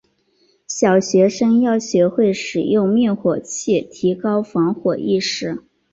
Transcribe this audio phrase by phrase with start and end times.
[0.67, 5.63] 小学生要学会使用灭火器，提高防火意识。